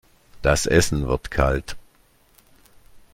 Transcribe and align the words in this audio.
Das 0.41 0.65
Essen 0.65 1.07
wird 1.07 1.29
kalt. 1.29 1.77